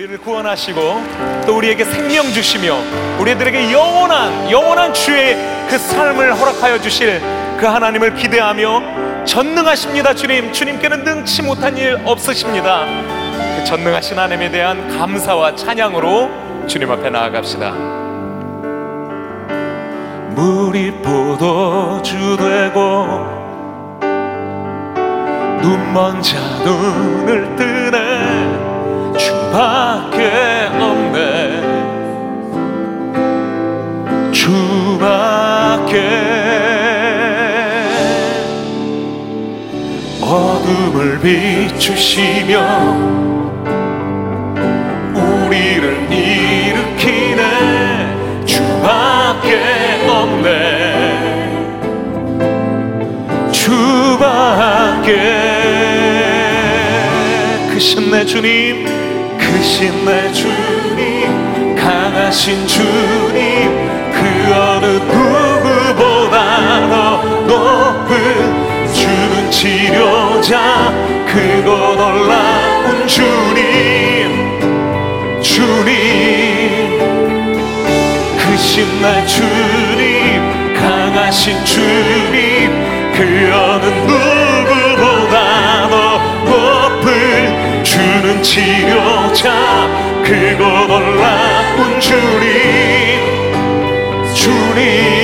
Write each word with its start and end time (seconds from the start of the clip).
우리를 0.00 0.16
구원하시고 0.16 0.80
또 1.46 1.58
우리에게 1.58 1.84
생명 1.84 2.24
주시며 2.32 2.74
우리들에게 3.18 3.70
영원한 3.70 4.50
영원한 4.50 4.94
주의 4.94 5.36
그 5.68 5.76
삶을 5.76 6.38
허락하여 6.38 6.80
주실 6.80 7.20
그 7.58 7.66
하나님을 7.66 8.14
기대하며 8.14 9.26
전능하십니다 9.26 10.14
주님. 10.14 10.54
주님께는 10.54 11.04
능치 11.04 11.42
못한 11.42 11.76
일 11.76 12.00
없으십니다. 12.06 12.86
그 13.58 13.64
전능하신 13.66 14.18
하나님에 14.18 14.50
대한 14.50 14.88
감사와 14.96 15.54
찬양으로 15.54 16.66
주님 16.66 16.90
앞에 16.90 17.10
나아갑시다. 17.10 17.70
물이 20.30 20.92
포도주 21.02 22.38
되고 22.38 23.26
눈먼 25.60 26.22
자 26.22 26.38
눈을 26.64 27.54
뜨네 27.56 28.49
주밖에 29.20 30.70
없네. 30.80 31.60
주밖에 34.32 35.92
어둠을 40.22 41.20
비추시며 41.20 42.60
우리를 45.14 45.84
일으키네. 46.10 47.42
주밖에 48.46 49.58
없네. 50.08 50.48
주밖에 53.52 55.10
크신 57.70 58.10
내 58.10 58.24
주님 58.24 59.09
크신 59.50 60.04
내 60.04 60.30
주님 60.32 61.74
강하신 61.74 62.64
주님 62.68 63.90
그 64.12 64.54
어느 64.54 64.86
누구보다 64.86 66.36
더 66.88 67.22
높은 67.46 68.14
주는 68.94 69.50
치료자 69.50 70.92
그고 71.26 71.68
놀라운 71.96 73.08
주님 73.08 74.60
주님. 75.42 75.90
크신 78.38 79.02
내 79.02 79.26
주님 79.26 80.74
강하신 80.74 81.64
주님 81.64 82.70
그 83.16 83.18
어느 83.52 83.84
누구 84.06 84.79
주는 88.00 88.42
치료자. 88.42 89.52
그고 90.24 90.64
놀라운 90.86 92.00
주님. 92.00 93.20
주님. 94.34 95.20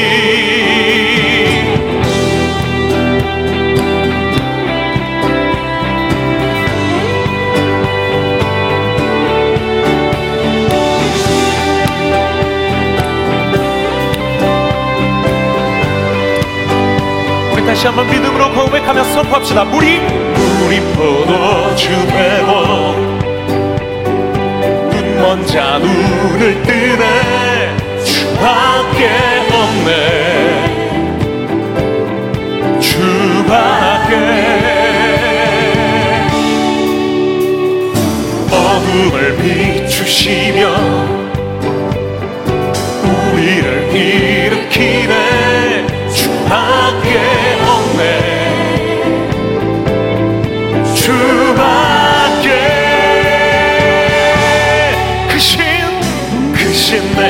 우리 17.55 17.65
다시 17.65 17.87
한번 17.87 18.07
믿음으로 18.11 18.53
고백하며 18.53 19.03
선포합시다. 19.05 19.65
물이 19.65 20.26
물이 20.37 20.81
포도주 20.95 21.89
되고 22.07 22.51
눈먼 24.91 25.47
자 25.47 25.79
눈을 25.79 26.63
뜨네. 26.63 27.77
주밖에 28.05 29.09
없네. 29.53 29.97
주밖에. 32.81 34.13
어둠을 38.51 39.37
비추시며 39.37 41.26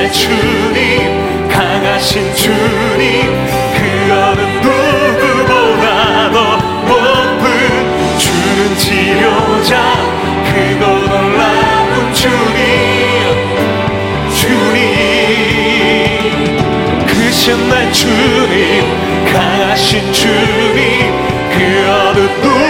내 0.07 0.13
주님 0.13 1.49
강하신 1.49 2.33
주님 2.33 3.45
그 3.75 4.13
어느 4.13 4.39
누구보다 4.63 6.31
더 6.31 6.55
높은 6.87 7.43
주는 8.17 8.77
치료자 8.77 9.71
그고 10.45 10.85
놀라운 11.09 12.13
주님. 12.13 12.55
주님 14.33 14.79
크신 17.05 17.69
내 17.69 17.91
주님 17.91 18.85
강하신 19.33 20.13
주님 20.13 21.11
그 21.51 21.57
어느 21.91 22.19
누구 22.41 22.66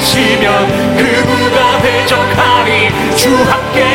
하시면 0.00 0.96
그 0.96 1.04
누가 1.26 1.78
대적하리. 1.82 2.88
주 3.16 3.28
함께 3.44 3.89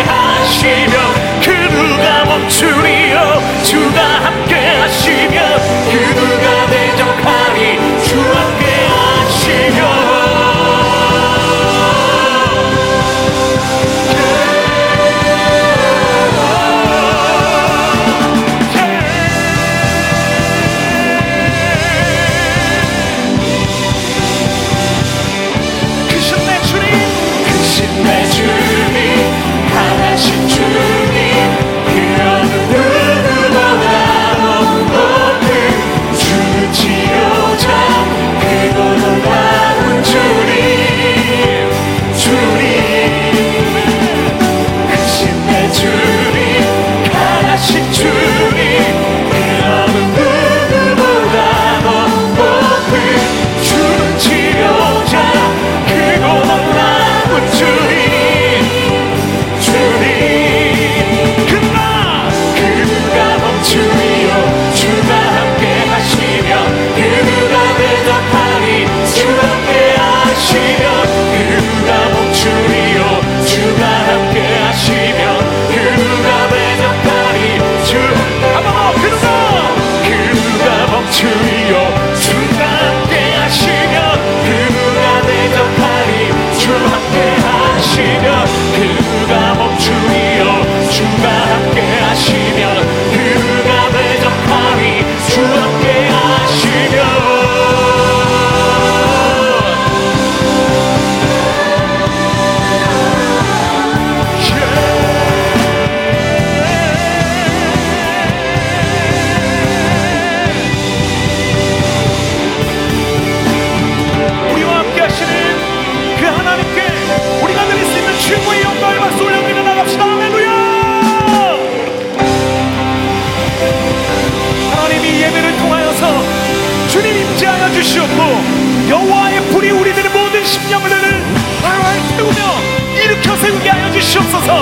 주시옵소서. 134.15 134.53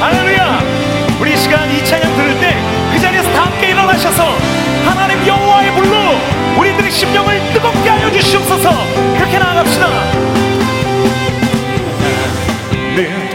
할렐루야. 0.00 0.60
우리 1.20 1.36
시간 1.36 1.70
이 1.70 1.84
찬양 1.84 2.16
들을 2.16 2.40
때 2.40 2.56
그 2.92 3.00
자리에서 3.00 3.32
다 3.32 3.46
함께 3.46 3.70
일어나셔서 3.70 4.36
하나님 4.84 5.26
여호와의 5.26 5.72
불로 5.74 5.96
우리들의 6.58 6.90
심령을 6.90 7.52
뜨겁게 7.52 7.88
하여 7.88 8.10
주시옵소서. 8.10 8.70
그렇게 9.16 9.38
나아갑시다. 9.38 9.88
나는 12.94 13.31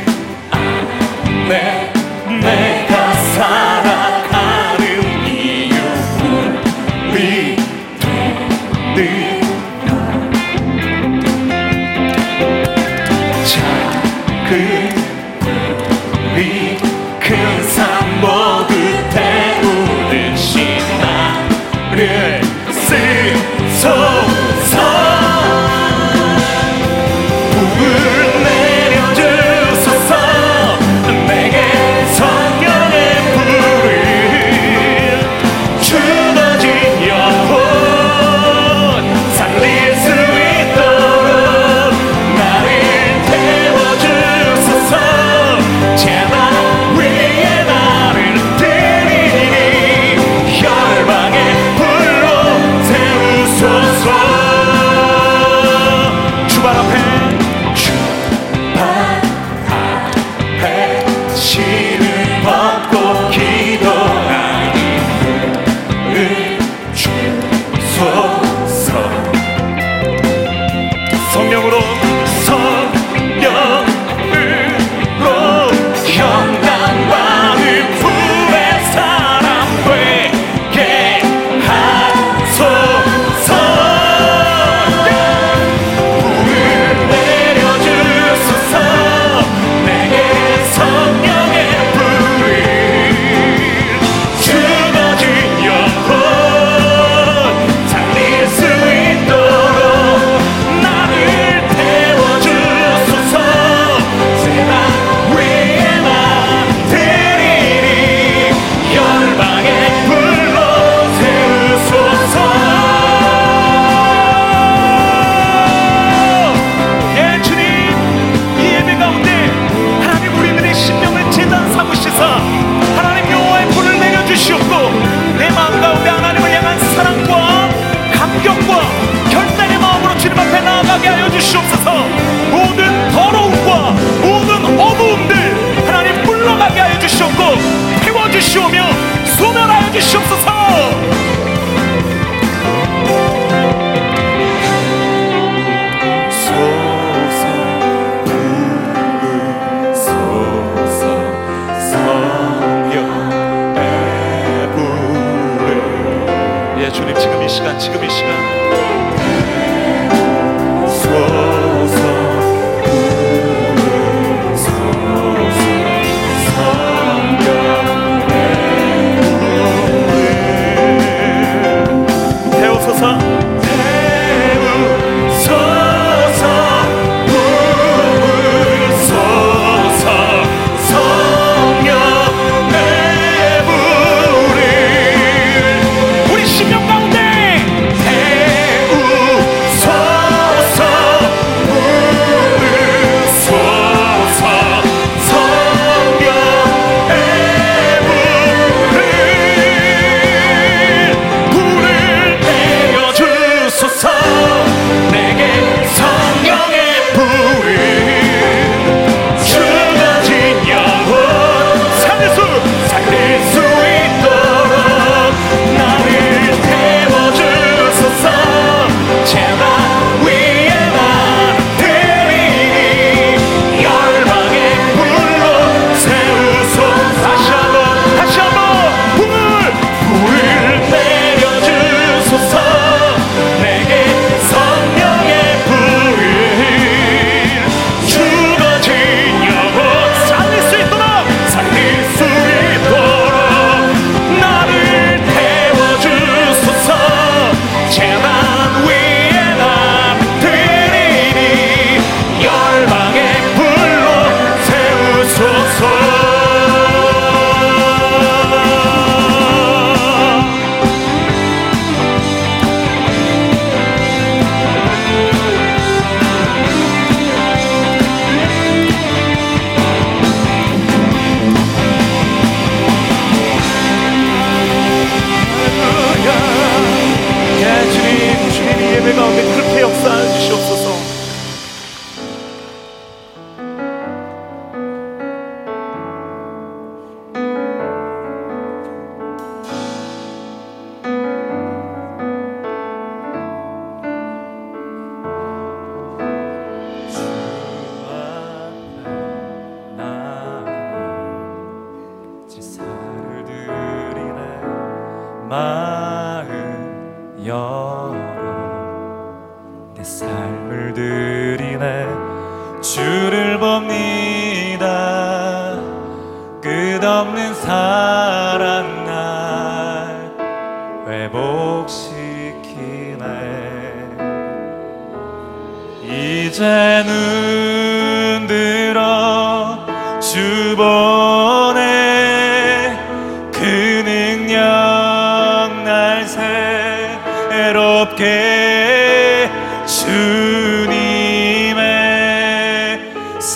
성령으로 71.37 72.06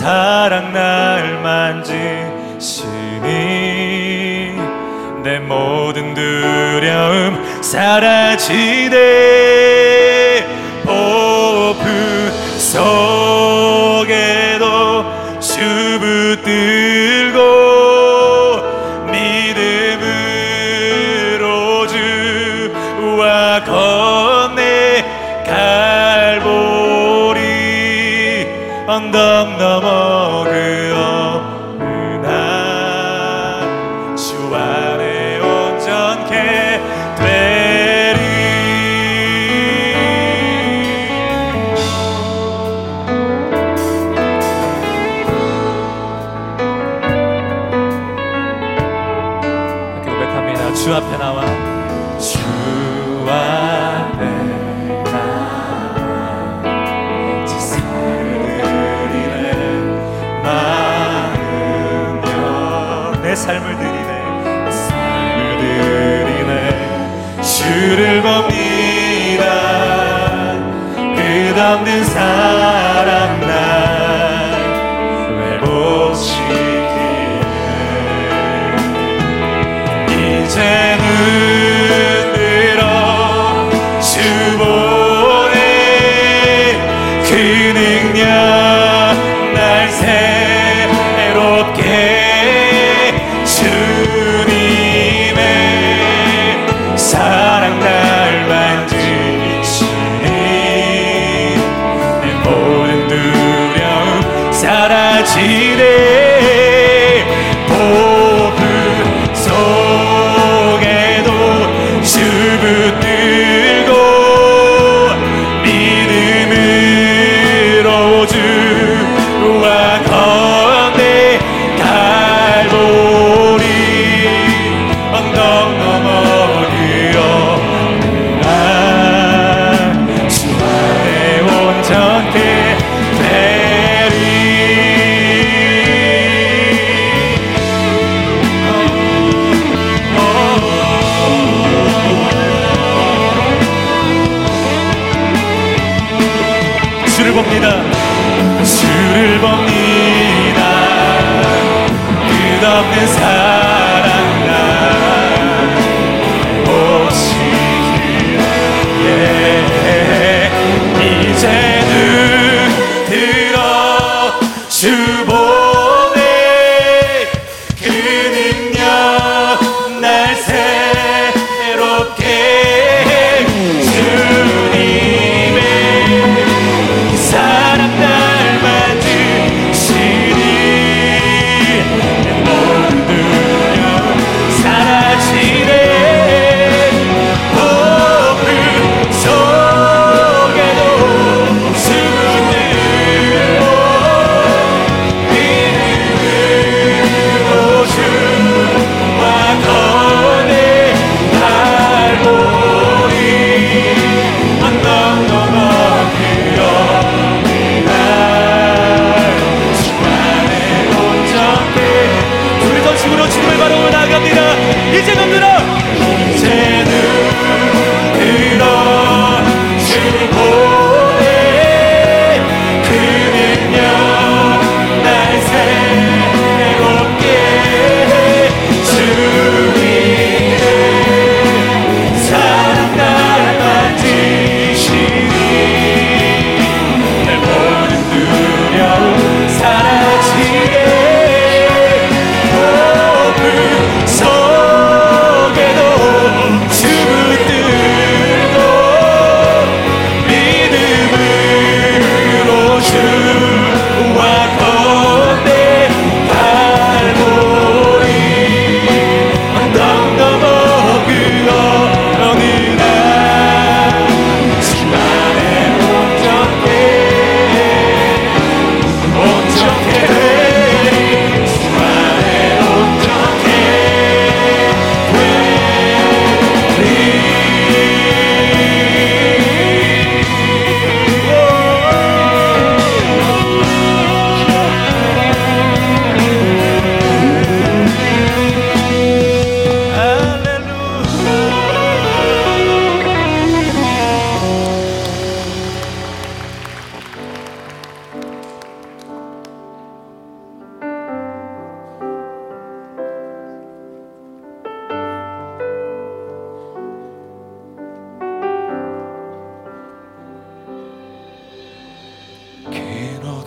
사랑 0.02 0.74
날 0.74 1.44
만지시니 1.44 2.82
내 5.22 5.38
모든 5.38 6.16
두려움 6.16 7.62
사라지네 7.62 8.98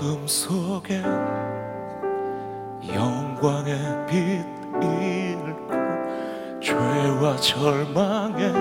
어둠 0.04 0.26
속에 0.26 1.00
영광의 2.94 4.06
빛 4.06 4.44
잃고 4.82 5.70
죄와 6.60 7.36
절망의 7.36 8.52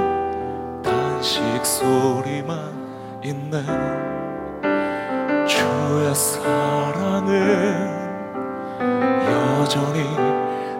단식 0.81 1.43
소리만 1.65 3.19
있네. 3.25 3.61
주의 5.45 6.15
사랑은 6.15 7.33
여전히 9.27 10.15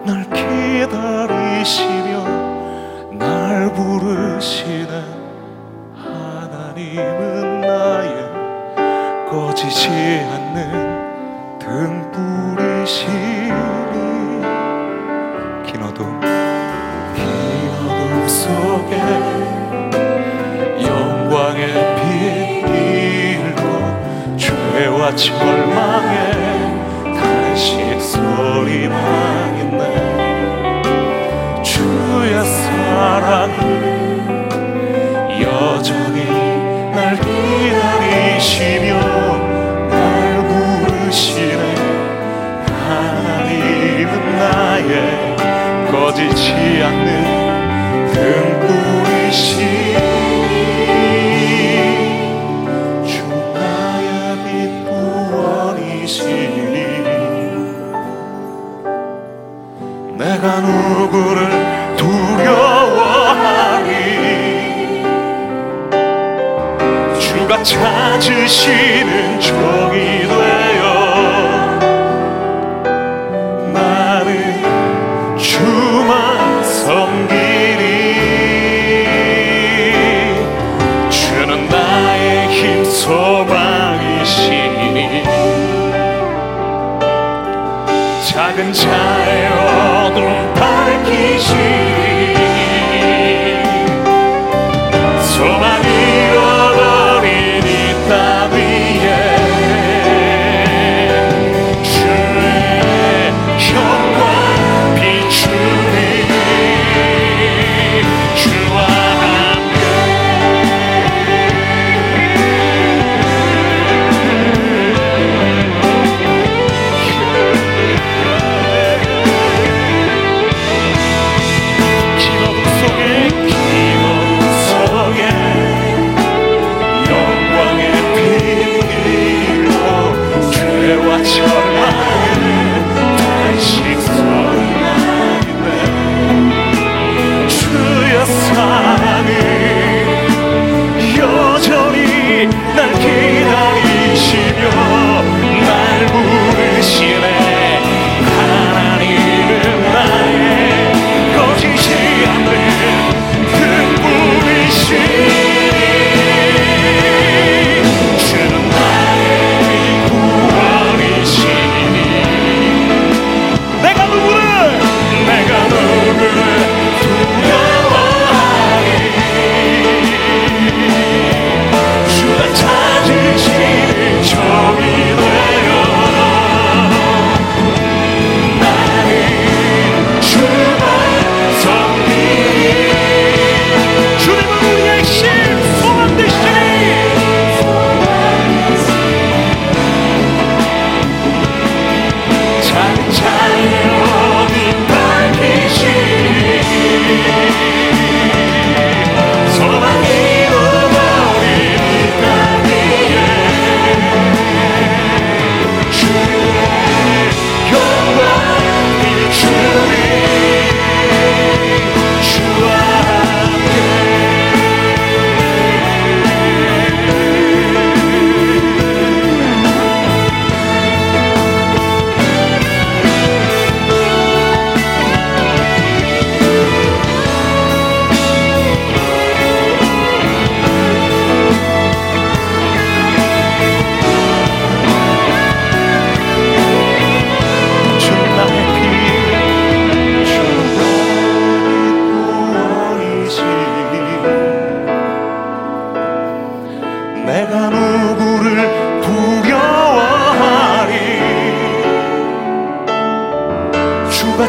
날 0.06 0.24
기다리시며 0.30 2.24
날 3.18 3.70
부르시네. 3.74 5.04
하나님은 5.94 7.60
나의 7.60 8.24
꺼지지 9.30 9.88
않는 9.90 10.43
등불이시니 11.58 13.10
긴 15.66 15.82
어둠 15.82 16.20
긴 17.16 17.26
어둠 17.88 18.28
속에 18.28 18.92
영광의 20.80 21.62
빛 21.96 22.04
잃고 22.70 23.62
죄와 24.36 25.16
절망의 25.16 26.14
단식 27.16 28.00
소리만 28.00 28.94
있네. 29.58 29.82
주의 31.64 32.32
사랑은 32.44 33.58
여전히 35.42 36.18
날 36.94 37.16
기다리시며 37.16 39.13
꺼지지 46.14 46.52
않는 46.80 47.34
구원이시니 54.86 56.44
내가 60.16 60.60
누구를 60.60 61.96
두려워하리? 61.96 63.24
주가 67.18 67.60
찾으시는 67.60 69.40
종이 69.40 70.28
되 70.28 70.43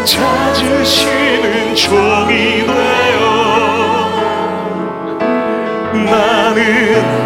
찾으시는 0.06 1.74
종이 1.74 2.64
되어 2.68 3.26
나는 5.94 7.25